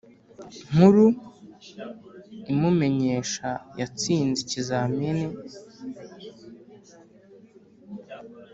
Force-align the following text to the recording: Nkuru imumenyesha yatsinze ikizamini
Nkuru 0.71 1.05
imumenyesha 2.51 3.49
yatsinze 3.79 4.39
ikizamini 4.43 5.27